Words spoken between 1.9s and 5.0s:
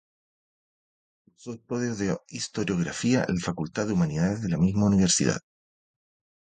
de Historiografía en la Facultad de Humanidades de la misma